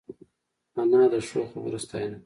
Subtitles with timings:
[0.79, 2.19] انا د ښو خبرو ستاینه کوي